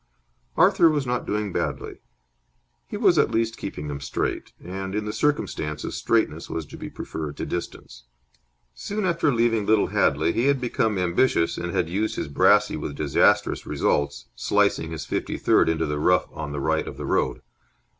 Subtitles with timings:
[0.57, 1.99] Arthur was not doing badly.
[2.87, 4.51] He was at least keeping them straight.
[4.59, 8.05] And in the circumstances straightness was to be preferred to distance.
[8.73, 12.95] Soon after leaving Little Hadley he had become ambitious and had used his brassey with
[12.95, 17.43] disastrous results, slicing his fifty third into the rough on the right of the road.